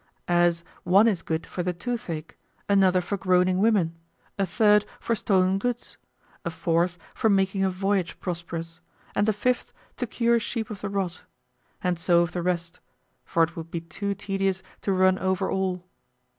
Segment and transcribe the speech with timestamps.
[0.27, 2.35] As, one is good for the toothache;
[2.67, 3.93] another for groaning women;
[4.39, 5.95] a third, for stolen goods;
[6.43, 8.81] a fourth, for making a voyage prosperous;
[9.13, 11.21] and a fifth, to cure sheep of the rot;
[11.83, 12.79] and so of the rest,
[13.25, 15.85] for it would be too tedious to run over all.